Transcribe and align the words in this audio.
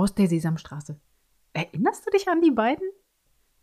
aus 0.00 0.14
der 0.14 0.28
Sesamstraße. 0.28 0.98
Erinnerst 1.52 2.06
du 2.06 2.10
dich 2.10 2.26
an 2.28 2.40
die 2.40 2.50
beiden? 2.50 2.88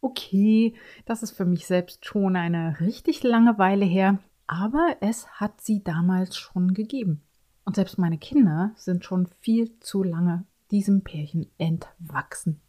Okay, 0.00 0.74
das 1.04 1.22
ist 1.22 1.32
für 1.32 1.44
mich 1.44 1.66
selbst 1.66 2.06
schon 2.06 2.36
eine 2.36 2.80
richtig 2.80 3.22
lange 3.22 3.58
Weile 3.58 3.84
her, 3.84 4.18
aber 4.46 4.96
es 5.02 5.28
hat 5.28 5.60
sie 5.60 5.84
damals 5.84 6.38
schon 6.38 6.72
gegeben. 6.72 7.22
Und 7.66 7.76
selbst 7.76 7.98
meine 7.98 8.16
Kinder 8.16 8.72
sind 8.76 9.04
schon 9.04 9.26
viel 9.40 9.78
zu 9.80 10.02
lange 10.02 10.46
diesem 10.70 11.04
Pärchen 11.04 11.50
entwachsen. 11.58 12.62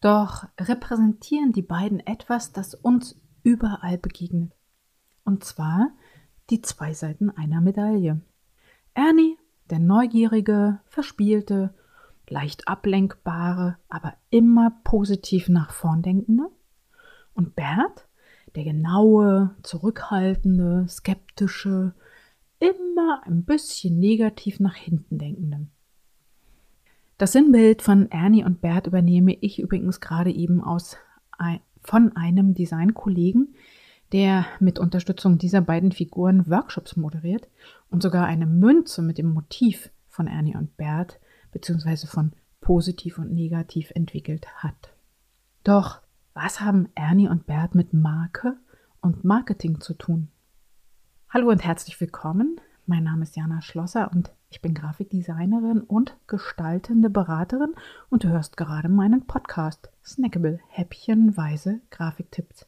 Doch 0.00 0.46
repräsentieren 0.56 1.50
die 1.50 1.62
beiden 1.62 1.98
etwas, 2.06 2.52
das 2.52 2.74
uns 2.74 3.20
überall 3.42 3.98
begegnet. 3.98 4.54
Und 5.24 5.42
zwar 5.42 5.90
die 6.50 6.62
zwei 6.62 6.94
Seiten 6.94 7.30
einer 7.30 7.60
Medaille. 7.60 8.20
Ernie, 8.94 9.36
der 9.70 9.80
neugierige, 9.80 10.78
verspielte, 10.86 11.74
leicht 12.28 12.68
ablenkbare, 12.68 13.76
aber 13.88 14.14
immer 14.30 14.72
positiv 14.84 15.48
nach 15.48 15.72
vorn 15.72 16.02
denkende. 16.02 16.48
Und 17.34 17.54
Bert, 17.54 18.08
der 18.54 18.64
genaue, 18.64 19.54
zurückhaltende, 19.62 20.86
skeptische, 20.88 21.94
immer 22.58 23.22
ein 23.24 23.44
bisschen 23.44 23.98
negativ 23.98 24.60
nach 24.60 24.74
hinten 24.74 25.18
denkende. 25.18 25.66
Das 27.18 27.32
Sinnbild 27.32 27.82
von 27.82 28.10
Ernie 28.10 28.44
und 28.44 28.60
Bert 28.60 28.86
übernehme 28.86 29.34
ich 29.34 29.58
übrigens 29.58 30.00
gerade 30.00 30.30
eben 30.30 30.62
aus, 30.62 30.96
von 31.82 32.16
einem 32.16 32.54
Designkollegen, 32.54 33.54
der 34.12 34.46
mit 34.60 34.78
Unterstützung 34.78 35.38
dieser 35.38 35.60
beiden 35.60 35.92
Figuren 35.92 36.48
Workshops 36.48 36.96
moderiert 36.96 37.48
und 37.90 38.02
sogar 38.02 38.26
eine 38.26 38.46
Münze 38.46 39.02
mit 39.02 39.18
dem 39.18 39.32
Motiv 39.32 39.90
von 40.08 40.26
Ernie 40.26 40.56
und 40.56 40.76
Bert 40.76 41.18
bzw. 41.56 42.06
von 42.06 42.32
positiv 42.60 43.18
und 43.18 43.32
negativ 43.32 43.90
entwickelt 43.94 44.46
hat. 44.56 44.94
Doch 45.64 46.02
was 46.34 46.60
haben 46.60 46.90
Ernie 46.94 47.28
und 47.28 47.46
Bert 47.46 47.74
mit 47.74 47.94
Marke 47.94 48.58
und 49.00 49.24
Marketing 49.24 49.80
zu 49.80 49.94
tun? 49.94 50.28
Hallo 51.30 51.48
und 51.48 51.64
herzlich 51.64 51.98
willkommen. 51.98 52.60
Mein 52.84 53.04
Name 53.04 53.22
ist 53.22 53.36
Jana 53.36 53.62
Schlosser 53.62 54.10
und 54.12 54.32
ich 54.50 54.60
bin 54.60 54.74
Grafikdesignerin 54.74 55.80
und 55.80 56.16
gestaltende 56.26 57.08
Beraterin 57.08 57.74
und 58.10 58.24
du 58.24 58.28
hörst 58.28 58.58
gerade 58.58 58.90
meinen 58.90 59.26
Podcast 59.26 59.90
Snackable 60.04 60.60
Häppchenweise 60.68 61.80
Grafiktipps. 61.90 62.66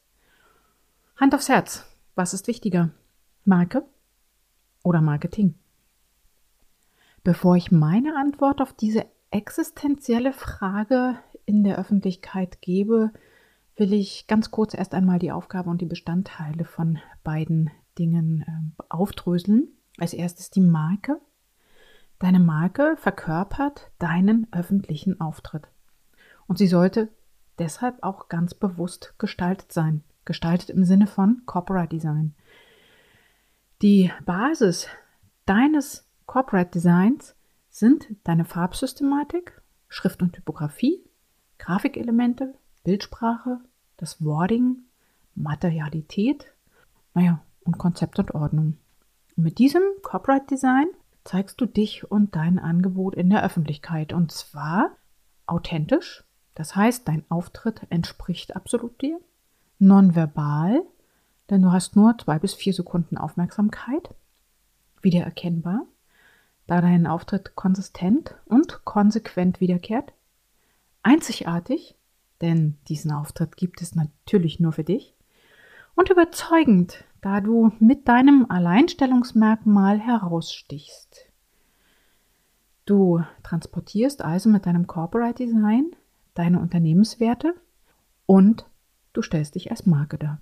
Hand 1.17 1.35
aufs 1.35 1.51
Herz, 1.51 1.85
was 2.15 2.33
ist 2.33 2.49
wichtiger? 2.49 2.91
Marke 3.45 3.85
oder 4.83 5.03
Marketing? 5.03 5.55
Bevor 7.29 7.57
ich 7.57 7.71
meine 7.71 8.17
Antwort 8.17 8.63
auf 8.63 8.73
diese 8.73 9.05
existenzielle 9.31 10.33
Frage 10.33 11.19
in 11.45 11.63
der 11.63 11.79
Öffentlichkeit 11.79 12.63
gebe, 12.63 13.13
will 13.77 13.93
ich 13.93 14.27
ganz 14.29 14.51
kurz 14.51 14.73
erst 14.73 14.95
einmal 14.95 15.19
die 15.19 15.31
Aufgabe 15.31 15.69
und 15.69 15.83
die 15.83 15.85
Bestandteile 15.85 16.65
von 16.65 17.01
beiden 17.25 17.71
Dingen 17.99 18.47
äh, 18.49 18.83
aufdröseln. 18.89 19.69
Als 19.99 20.15
erstes 20.15 20.51
die 20.51 20.63
Marke. 20.63 21.21
Deine 22.19 22.41
Marke 22.41 22.97
verkörpert 22.97 23.91
deinen 23.99 24.47
öffentlichen 24.51 25.21
Auftritt. 25.21 25.69
Und 26.47 26.57
sie 26.57 26.67
sollte 26.67 27.11
deshalb 27.59 28.03
auch 28.03 28.31
ganz 28.31 28.55
bewusst 28.55 29.13
gestaltet 29.19 29.71
sein 29.71 30.03
gestaltet 30.25 30.71
im 30.71 30.85
Sinne 30.85 31.07
von 31.07 31.43
Corporate 31.45 31.91
Design. 31.95 32.35
Die 33.83 34.11
Basis 34.25 34.89
deines 35.45 36.08
Corporate 36.29 36.71
Designs 36.71 37.35
sind 37.71 38.07
deine 38.23 38.45
Farbsystematik, 38.45 39.63
Schrift 39.89 40.21
und 40.21 40.35
Typografie, 40.35 41.03
Grafikelemente, 41.57 42.55
Bildsprache, 42.85 43.61
das 43.97 44.23
Wording, 44.23 44.83
Materialität, 45.35 46.53
naja, 47.15 47.41
und 47.65 47.79
Konzept 47.79 48.19
und 48.19 48.35
Ordnung. 48.35 48.77
Und 49.39 49.45
mit 49.45 49.59
diesem 49.59 49.83
Corporate 50.03 50.45
Design 50.47 50.89
zeigst 51.25 51.63
du 51.63 51.67
dich 51.67 52.11
und 52.11 52.37
dein 52.37 52.59
Angebot 52.59 53.15
in 53.15 53.31
der 53.31 53.43
Öffentlichkeit 53.43 54.13
und 54.13 54.31
zwar 54.31 54.91
authentisch, 55.47 56.25
das 56.55 56.77
heißt, 56.77 57.09
dein 57.09 57.25
Auftritt 57.31 57.87
entspricht 57.89 58.55
absolut 58.55 59.01
dir 59.01 59.19
nonverbal, 59.79 60.83
denn 61.49 61.63
du 61.63 61.73
hast 61.73 61.97
nur 61.97 62.19
zwei 62.19 62.39
bis 62.39 62.53
vier 62.53 62.75
Sekunden 62.75 63.17
Aufmerksamkeit, 63.17 64.15
wiedererkennbar, 65.01 65.87
da 66.69 66.81
dein 66.81 67.09
Auftritt 67.09 67.57
konsistent 67.57 68.37
und 68.45 68.85
konsequent 68.85 69.61
wiederkehrt, 69.61 70.13
einzigartig, 71.03 71.97
denn 72.41 72.79
diesen 72.87 73.11
Auftritt 73.11 73.57
gibt 73.57 73.83
es 73.83 73.97
natürlich 73.97 74.61
nur 74.61 74.73
für 74.73 74.85
dich, 74.85 75.17
und 75.97 76.11
überzeugend, 76.11 77.05
da 77.21 77.41
du 77.41 77.73
mit 77.81 78.07
deinem 78.07 78.47
Alleinstellungsmerkmal 78.49 79.99
herausstichst. 79.99 81.27
Du 82.87 83.25
transportierst 83.43 84.23
also 84.23 84.49
mit 84.49 84.65
deinem 84.65 84.87
Corporate 84.87 85.45
Design 85.45 85.91
deine 86.35 86.61
Unternehmenswerte 86.61 87.55
und 88.27 88.65
Du 89.13 89.23
stellst 89.23 89.55
dich 89.55 89.71
als 89.71 89.87
Marke 89.87 90.19
dar. 90.19 90.41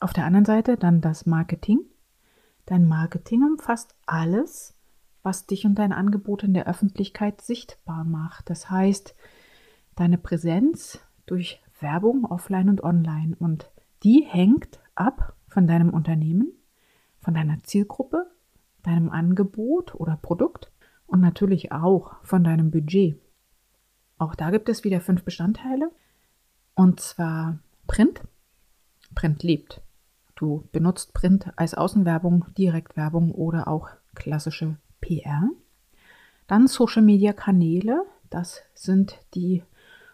Auf 0.00 0.12
der 0.12 0.24
anderen 0.24 0.44
Seite 0.44 0.76
dann 0.76 1.00
das 1.00 1.26
Marketing. 1.26 1.80
Dein 2.64 2.86
Marketing 2.86 3.42
umfasst 3.42 3.94
alles, 4.06 4.75
was 5.26 5.44
dich 5.44 5.66
und 5.66 5.74
dein 5.74 5.92
Angebot 5.92 6.44
in 6.44 6.54
der 6.54 6.68
Öffentlichkeit 6.68 7.42
sichtbar 7.42 8.04
macht. 8.04 8.48
Das 8.48 8.70
heißt, 8.70 9.16
deine 9.96 10.18
Präsenz 10.18 11.00
durch 11.26 11.60
Werbung 11.80 12.24
offline 12.24 12.68
und 12.68 12.84
online. 12.84 13.34
Und 13.38 13.68
die 14.04 14.24
hängt 14.24 14.78
ab 14.94 15.34
von 15.48 15.66
deinem 15.66 15.90
Unternehmen, 15.90 16.52
von 17.20 17.34
deiner 17.34 17.60
Zielgruppe, 17.64 18.30
deinem 18.84 19.10
Angebot 19.10 19.96
oder 19.96 20.16
Produkt 20.16 20.70
und 21.08 21.20
natürlich 21.20 21.72
auch 21.72 22.14
von 22.22 22.44
deinem 22.44 22.70
Budget. 22.70 23.20
Auch 24.18 24.36
da 24.36 24.50
gibt 24.50 24.68
es 24.68 24.84
wieder 24.84 25.00
fünf 25.00 25.24
Bestandteile. 25.24 25.90
Und 26.76 27.00
zwar 27.00 27.58
Print. 27.88 28.20
Print 29.16 29.42
lebt. 29.42 29.82
Du 30.36 30.68
benutzt 30.70 31.14
Print 31.14 31.52
als 31.56 31.74
Außenwerbung, 31.74 32.46
Direktwerbung 32.56 33.32
oder 33.32 33.66
auch 33.66 33.88
klassische 34.14 34.76
PR. 35.06 35.48
Dann 36.46 36.66
Social 36.66 37.02
Media 37.02 37.32
Kanäle. 37.32 38.04
Das 38.28 38.62
sind 38.74 39.18
die 39.34 39.62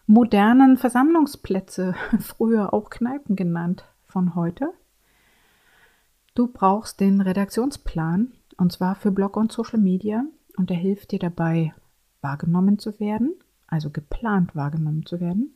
modernen 0.05 0.77
Versammlungsplätze, 0.77 1.95
früher 2.19 2.73
auch 2.73 2.89
Kneipen 2.89 3.35
genannt, 3.35 3.85
von 4.05 4.35
heute. 4.35 4.71
Du 6.35 6.47
brauchst 6.47 6.99
den 6.99 7.21
Redaktionsplan 7.21 8.31
und 8.57 8.71
zwar 8.71 8.95
für 8.95 9.11
Blog 9.11 9.37
und 9.37 9.51
Social 9.51 9.79
Media 9.79 10.23
und 10.57 10.69
der 10.69 10.77
hilft 10.77 11.11
dir 11.11 11.19
dabei, 11.19 11.73
wahrgenommen 12.21 12.77
zu 12.79 12.99
werden, 12.99 13.33
also 13.67 13.89
geplant 13.89 14.55
wahrgenommen 14.55 15.05
zu 15.05 15.19
werden. 15.19 15.55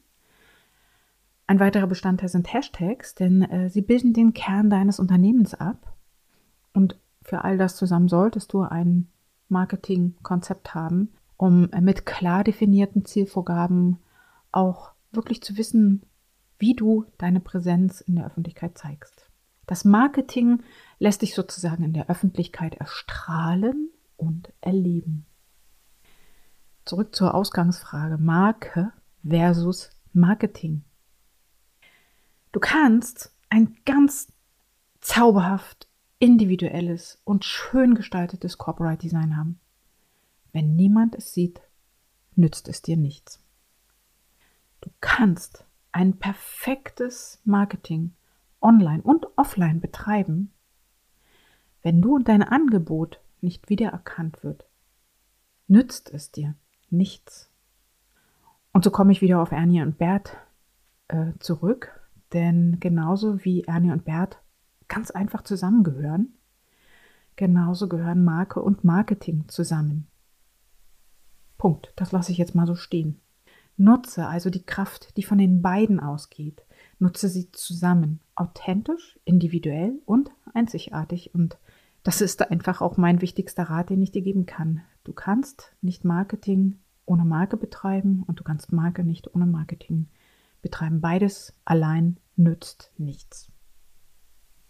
Ein 1.45 1.59
weiterer 1.59 1.87
Bestandteil 1.87 2.29
sind 2.29 2.51
Hashtags, 2.51 3.15
denn 3.15 3.43
äh, 3.43 3.69
sie 3.69 3.81
bilden 3.81 4.13
den 4.13 4.33
Kern 4.33 4.69
deines 4.69 4.99
Unternehmens 4.99 5.53
ab. 5.53 5.93
Und 6.73 6.99
für 7.21 7.43
all 7.43 7.57
das 7.57 7.75
zusammen 7.75 8.09
solltest 8.09 8.53
du 8.53 8.61
ein 8.61 9.07
Marketingkonzept 9.49 10.73
haben, 10.73 11.13
um 11.37 11.69
mit 11.81 12.05
klar 12.05 12.43
definierten 12.43 13.05
Zielvorgaben 13.05 13.97
auch 14.51 14.91
wirklich 15.11 15.41
zu 15.41 15.57
wissen, 15.57 16.03
wie 16.59 16.73
du 16.73 17.05
deine 17.17 17.39
Präsenz 17.39 18.01
in 18.01 18.15
der 18.15 18.25
Öffentlichkeit 18.25 18.77
zeigst. 18.77 19.29
Das 19.67 19.85
Marketing 19.85 20.63
lässt 20.97 21.21
dich 21.21 21.35
sozusagen 21.35 21.83
in 21.83 21.93
der 21.93 22.09
Öffentlichkeit 22.09 22.75
erstrahlen 22.75 23.89
und 24.15 24.51
erleben. 24.61 25.25
Zurück 26.85 27.13
zur 27.13 27.35
Ausgangsfrage 27.35 28.17
Marke 28.17 28.93
versus 29.27 29.89
Marketing. 30.13 30.83
Du 32.53 32.59
kannst 32.59 33.35
ein 33.49 33.75
ganz 33.85 34.31
zauberhaft 35.01 35.86
individuelles 36.19 37.21
und 37.23 37.45
schön 37.45 37.95
gestaltetes 37.95 38.57
Corporate 38.57 38.99
Design 38.99 39.37
haben. 39.37 39.59
Wenn 40.51 40.75
niemand 40.75 41.15
es 41.15 41.33
sieht, 41.33 41.61
nützt 42.35 42.67
es 42.67 42.81
dir 42.81 42.97
nichts. 42.97 43.43
Du 44.81 44.89
kannst 45.01 45.65
ein 45.91 46.17
perfektes 46.17 47.41
Marketing 47.43 48.13
online 48.61 49.01
und 49.01 49.27
offline 49.35 49.79
betreiben, 49.79 50.51
wenn 51.81 52.01
du 52.01 52.15
und 52.15 52.27
dein 52.27 52.43
Angebot 52.43 53.21
nicht 53.41 53.69
wiedererkannt 53.69 54.43
wird, 54.43 54.67
nützt 55.67 56.11
es 56.11 56.31
dir 56.31 56.55
nichts. 56.89 57.49
Und 58.73 58.83
so 58.83 58.91
komme 58.91 59.11
ich 59.11 59.21
wieder 59.21 59.41
auf 59.41 59.51
Ernie 59.51 59.81
und 59.81 59.97
Bert 59.97 60.37
äh, 61.07 61.33
zurück, 61.39 62.01
denn 62.33 62.77
genauso 62.79 63.43
wie 63.45 63.63
Ernie 63.63 63.91
und 63.91 64.05
Bert 64.05 64.41
ganz 64.87 65.11
einfach 65.11 65.43
zusammengehören, 65.43 66.33
genauso 67.35 67.87
gehören 67.87 68.23
Marke 68.23 68.61
und 68.61 68.83
Marketing 68.83 69.45
zusammen. 69.47 70.07
Punkt. 71.57 71.91
Das 71.95 72.11
lasse 72.11 72.31
ich 72.31 72.37
jetzt 72.37 72.55
mal 72.55 72.67
so 72.67 72.75
stehen. 72.75 73.19
Nutze 73.77 74.27
also 74.27 74.49
die 74.49 74.65
Kraft, 74.65 75.15
die 75.17 75.23
von 75.23 75.37
den 75.37 75.61
beiden 75.61 75.99
ausgeht. 75.99 76.63
Nutze 76.99 77.29
sie 77.29 77.51
zusammen, 77.51 78.19
authentisch, 78.35 79.19
individuell 79.23 79.99
und 80.05 80.31
einzigartig. 80.53 81.33
Und 81.35 81.57
das 82.03 82.21
ist 82.21 82.49
einfach 82.49 82.81
auch 82.81 82.97
mein 82.97 83.21
wichtigster 83.21 83.63
Rat, 83.63 83.89
den 83.89 84.01
ich 84.01 84.11
dir 84.11 84.23
geben 84.23 84.45
kann. 84.47 84.81
Du 85.03 85.13
kannst 85.13 85.75
nicht 85.81 86.05
Marketing 86.05 86.79
ohne 87.05 87.23
Marke 87.23 87.55
betreiben 87.55 88.23
und 88.25 88.39
du 88.39 88.43
kannst 88.43 88.71
Marke 88.71 89.03
nicht 89.03 89.33
ohne 89.35 89.45
Marketing 89.45 90.07
betreiben. 90.61 90.99
Beides 90.99 91.53
allein 91.63 92.17
nützt 92.35 92.91
nichts. 92.97 93.51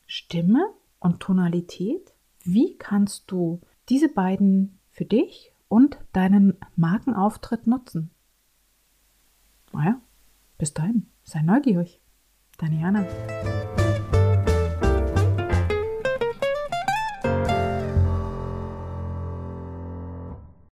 Stimme 0.07 0.65
und 0.99 1.19
Tonalität. 1.19 2.15
Wie 2.43 2.75
kannst 2.77 3.29
du 3.29 3.61
diese 3.87 4.09
beiden 4.09 4.79
für 4.89 5.05
dich 5.05 5.52
und 5.73 5.97
deinen 6.11 6.55
Markenauftritt 6.75 7.65
nutzen? 7.65 8.11
Naja, 9.71 9.99
bis 10.59 10.75
dahin, 10.75 11.07
sei 11.23 11.41
neugierig. 11.41 11.99
Deine 12.59 12.79
Jana. 12.79 13.03